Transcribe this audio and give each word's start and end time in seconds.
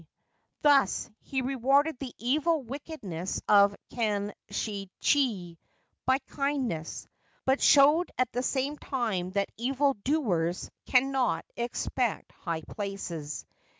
Thus 0.63 1.11
he 1.19 1.43
rewarded 1.43 1.99
the 1.99 2.11
evil 2.17 2.63
wickedness 2.63 3.39
of 3.47 3.75
Kanshichi 3.93 5.59
by 6.07 6.17
kindness, 6.27 7.07
but 7.45 7.61
showed 7.61 8.09
at 8.17 8.31
the 8.31 8.41
same 8.41 8.79
time 8.79 9.29
that 9.33 9.51
evil 9.57 9.93
doers 10.03 10.71
cannot 10.87 11.45
expect 11.55 12.31
high 12.31 12.61
places. 12.63 13.45